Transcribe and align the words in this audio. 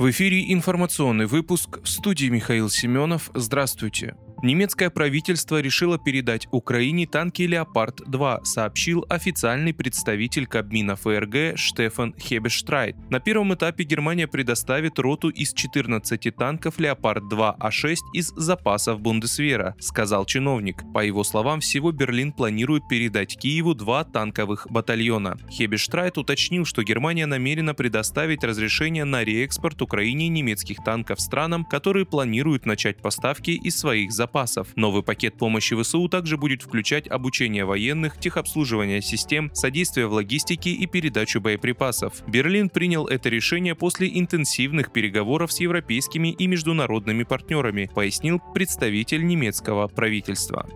В 0.00 0.08
эфире 0.08 0.50
информационный 0.50 1.26
выпуск 1.26 1.78
в 1.82 1.86
студии 1.86 2.30
Михаил 2.30 2.70
Семенов. 2.70 3.30
Здравствуйте. 3.34 4.16
Немецкое 4.42 4.88
правительство 4.88 5.60
решило 5.60 5.98
передать 5.98 6.48
Украине 6.50 7.06
танки 7.06 7.42
«Леопард-2», 7.42 8.44
сообщил 8.44 9.04
официальный 9.10 9.74
представитель 9.74 10.46
Кабмина 10.46 10.96
ФРГ 10.96 11.58
Штефан 11.58 12.14
Хебештрайт. 12.18 12.96
На 13.10 13.20
первом 13.20 13.52
этапе 13.52 13.84
Германия 13.84 14.26
предоставит 14.26 14.98
роту 14.98 15.28
из 15.28 15.52
14 15.52 16.34
танков 16.34 16.78
«Леопард-2А6» 16.78 17.96
из 18.14 18.28
запасов 18.28 19.00
Бундесвера, 19.02 19.76
сказал 19.78 20.24
чиновник. 20.24 20.84
По 20.94 21.04
его 21.04 21.22
словам, 21.22 21.60
всего 21.60 21.92
Берлин 21.92 22.32
планирует 22.32 22.88
передать 22.88 23.36
Киеву 23.36 23.74
два 23.74 24.04
танковых 24.04 24.66
батальона. 24.70 25.36
Хебештрайт 25.50 26.16
уточнил, 26.16 26.64
что 26.64 26.82
Германия 26.82 27.26
намерена 27.26 27.74
предоставить 27.74 28.42
разрешение 28.42 29.04
на 29.04 29.22
реэкспорт 29.22 29.82
Украине 29.90 30.28
немецких 30.28 30.84
танков 30.84 31.20
странам, 31.20 31.64
которые 31.64 32.06
планируют 32.06 32.64
начать 32.64 32.98
поставки 32.98 33.50
из 33.50 33.76
своих 33.76 34.12
запасов. 34.12 34.68
Новый 34.76 35.02
пакет 35.02 35.34
помощи 35.34 35.74
ВСУ 35.74 36.08
также 36.08 36.36
будет 36.36 36.62
включать 36.62 37.08
обучение 37.08 37.64
военных, 37.64 38.16
техобслуживание 38.16 39.02
систем, 39.02 39.50
содействие 39.52 40.06
в 40.06 40.12
логистике 40.12 40.70
и 40.70 40.86
передачу 40.86 41.40
боеприпасов. 41.40 42.22
Берлин 42.28 42.68
принял 42.68 43.08
это 43.08 43.30
решение 43.30 43.74
после 43.74 44.08
интенсивных 44.16 44.92
переговоров 44.92 45.50
с 45.50 45.58
европейскими 45.58 46.28
и 46.28 46.46
международными 46.46 47.24
партнерами, 47.24 47.90
пояснил 47.92 48.40
представитель 48.54 49.26
немецкого 49.26 49.88
правительства. 49.88 50.68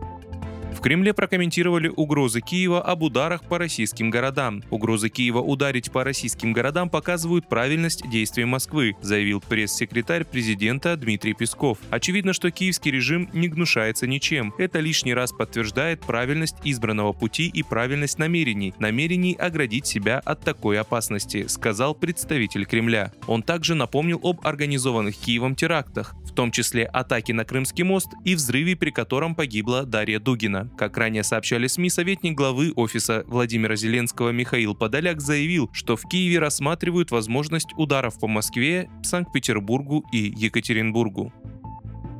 В 0.75 0.81
Кремле 0.81 1.15
прокомментировали 1.15 1.89
угрозы 1.89 2.41
Киева 2.41 2.83
об 2.83 3.05
ударах 3.05 3.45
по 3.45 3.59
российским 3.59 4.11
городам. 4.11 4.63
Угрозы 4.71 5.09
Киева 5.09 5.39
ударить 5.39 5.91
по 5.91 6.03
российским 6.03 6.53
городам 6.53 6.91
показывают 6.91 7.49
правильность 7.49 8.03
действий 8.11 8.45
Москвы, 8.45 8.97
заявил 9.01 9.41
пресс-секретарь 9.41 10.25
президента 10.25 10.97
Дмитрий 10.97 11.33
Песков. 11.33 11.79
Очевидно, 11.91 12.33
что 12.33 12.51
киевский 12.51 12.91
режим 12.91 13.31
не 13.33 13.49
гнушается 13.49 14.07
ничем. 14.07 14.53
Это 14.59 14.81
лишний 14.81 15.15
раз 15.15 15.33
подтверждает 15.33 16.01
правильность 16.01 16.57
избранного 16.65 17.13
пути 17.13 17.47
и 17.47 17.63
правильность 17.63 18.19
намерений, 18.19 18.75
намерений 18.79 19.35
оградить 19.35 19.87
себя 19.87 20.19
от 20.19 20.41
такой 20.41 20.79
опасности, 20.79 21.47
сказал 21.47 21.95
представитель 21.95 22.67
Кремля. 22.67 23.13
Он 23.29 23.43
также 23.43 23.75
напомнил 23.75 24.21
об 24.23 24.45
организованных 24.45 25.17
Киевом 25.17 25.55
терактах, 25.55 26.15
в 26.25 26.35
том 26.35 26.51
числе 26.51 26.85
атаке 26.85 27.33
на 27.33 27.45
Крымский 27.45 27.85
мост 27.85 28.09
и 28.25 28.35
взрыве, 28.35 28.77
при 28.77 28.91
котором 28.91 29.37
погибла 29.37 29.85
Дарья 29.85 30.19
Дугина. 30.19 30.64
Как 30.77 30.97
ранее 30.97 31.23
сообщали 31.23 31.67
СМИ, 31.67 31.91
советник 31.91 32.37
главы 32.37 32.73
офиса 32.75 33.25
Владимира 33.27 33.77
Зеленского 33.77 34.31
Михаил 34.31 34.75
Подоляк 34.75 35.21
заявил, 35.21 35.71
что 35.73 35.97
в 35.97 36.03
Киеве 36.03 36.39
рассматривают 36.39 37.11
возможность 37.11 37.69
ударов 37.77 38.19
по 38.19 38.27
Москве, 38.27 38.91
Санкт-Петербургу 39.03 40.05
и 40.13 40.33
Екатеринбургу. 40.37 41.33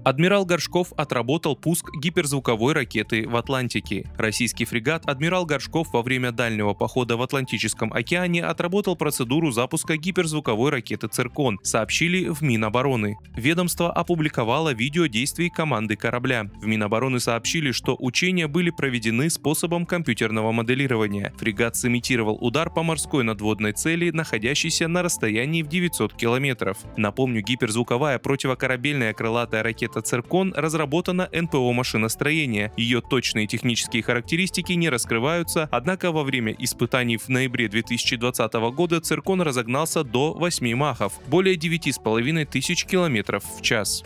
Адмирал 0.05 0.45
Горшков 0.45 0.93
отработал 0.99 1.57
пуск 1.57 1.89
гиперзвуковой 1.97 2.75
ракеты 2.75 3.27
в 3.27 3.37
Атлантике. 3.37 4.05
Российский 4.19 4.67
фрегат 4.67 5.07
«Адмирал 5.07 5.47
Горшков» 5.47 5.95
во 5.95 6.03
время 6.03 6.31
дальнего 6.31 6.75
похода 6.75 7.17
в 7.17 7.23
Атлантическом 7.23 7.91
океане 7.91 8.45
отработал 8.45 8.97
процедуру 8.97 9.51
запуска 9.51 9.97
гиперзвуковой 9.97 10.73
ракеты 10.73 11.09
«Циркон», 11.09 11.59
сообщили 11.63 12.29
в 12.29 12.43
Минобороны. 12.43 13.17
Ведомство 13.35 13.91
опубликовало 13.91 14.75
видео 14.75 15.07
действий 15.07 15.49
команды 15.49 15.97
корабля. 15.97 16.51
В 16.61 16.67
Минобороны 16.67 17.19
сообщили, 17.19 17.73
что 17.73 17.97
учения 17.99 18.47
были 18.47 18.69
проведены 18.69 19.31
способом 19.31 19.87
компьютерного 19.87 20.53
моделирования. 20.53 21.33
Фрегат 21.39 21.77
сымитировал 21.77 22.37
удар 22.43 22.69
по 22.69 22.83
морской 22.83 23.25
надводной 23.25 23.73
цели, 23.73 24.11
находящейся 24.11 24.87
на 24.87 25.03
расстоянии 25.03 25.63
в 25.63 25.69
900 25.69 26.13
километров. 26.13 26.77
Напомню, 26.99 27.41
гиперзвуковая 27.41 28.19
противокорабельная 28.19 29.15
крылатая 29.15 29.63
ракета 29.63 29.94
ракета 29.95 30.01
«Циркон» 30.03 30.53
разработана 30.57 31.29
НПО 31.33 31.73
машиностроения. 31.73 32.73
Ее 32.77 33.01
точные 33.01 33.47
технические 33.47 34.03
характеристики 34.03 34.73
не 34.73 34.89
раскрываются, 34.91 35.69
однако 35.71 36.13
во 36.13 36.23
время 36.23 36.55
испытаний 36.59 37.17
в 37.17 37.29
ноябре 37.29 37.69
2020 37.69 38.53
года 38.75 39.01
«Циркон» 39.01 39.43
разогнался 39.43 40.05
до 40.05 40.33
8 40.33 40.75
махов, 40.75 41.13
более 41.27 41.57
9,5 41.57 42.45
тысяч 42.47 42.85
километров 42.85 43.45
в 43.59 43.63
час. 43.63 44.03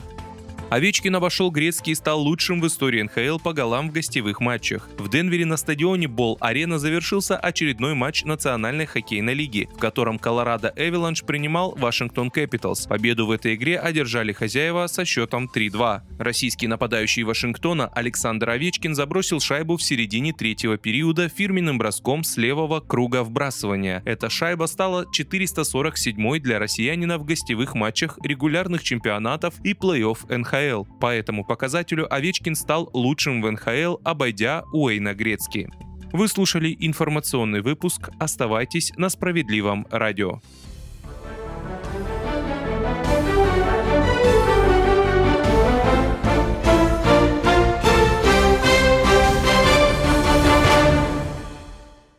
Овечкин 0.70 1.16
обошел 1.16 1.50
Грецкий 1.50 1.92
и 1.92 1.94
стал 1.94 2.20
лучшим 2.20 2.60
в 2.60 2.66
истории 2.66 3.00
НХЛ 3.00 3.38
по 3.38 3.54
голам 3.54 3.88
в 3.88 3.92
гостевых 3.92 4.40
матчах. 4.40 4.90
В 4.98 5.08
Денвере 5.08 5.46
на 5.46 5.56
стадионе 5.56 6.08
Бол-Арена 6.08 6.78
завершился 6.78 7.38
очередной 7.38 7.94
матч 7.94 8.24
Национальной 8.24 8.84
хоккейной 8.84 9.32
лиги, 9.32 9.66
в 9.74 9.78
котором 9.78 10.18
Колорадо 10.18 10.70
Эвеланш 10.76 11.24
принимал 11.24 11.74
Вашингтон 11.74 12.30
Кэпиталс. 12.30 12.86
Победу 12.86 13.24
в 13.24 13.30
этой 13.30 13.54
игре 13.54 13.78
одержали 13.78 14.34
хозяева 14.34 14.88
со 14.88 15.06
счетом 15.06 15.50
3-2. 15.52 16.02
Российский 16.18 16.66
нападающий 16.66 17.22
Вашингтона 17.22 17.86
Александр 17.86 18.50
Овечкин 18.50 18.94
забросил 18.94 19.40
шайбу 19.40 19.78
в 19.78 19.82
середине 19.82 20.34
третьего 20.34 20.76
периода 20.76 21.30
фирменным 21.30 21.78
броском 21.78 22.24
с 22.24 22.36
левого 22.36 22.80
круга 22.80 23.24
вбрасывания. 23.24 24.02
Эта 24.04 24.28
шайба 24.28 24.66
стала 24.66 25.06
447-й 25.18 26.40
для 26.40 26.58
россиянина 26.58 27.16
в 27.16 27.24
гостевых 27.24 27.74
матчах 27.74 28.18
регулярных 28.22 28.82
чемпионатов 28.82 29.54
и 29.64 29.72
плей-офф 29.72 30.36
НХЛ. 30.36 30.57
НХЛ. 30.58 30.84
По 31.00 31.14
этому 31.14 31.44
показателю 31.44 32.12
Овечкин 32.12 32.54
стал 32.54 32.90
лучшим 32.92 33.42
в 33.42 33.50
НХЛ, 33.50 33.98
обойдя 34.04 34.62
Уэйна 34.72 35.14
Грецки. 35.14 35.68
Вы 36.12 36.28
слушали 36.28 36.74
информационный 36.78 37.60
выпуск. 37.60 38.10
Оставайтесь 38.18 38.92
на 38.96 39.08
справедливом 39.10 39.86
радио. 39.90 40.40